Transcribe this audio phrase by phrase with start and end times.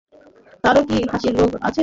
[0.63, 1.79] তারও কি হাসির রোগ আছে?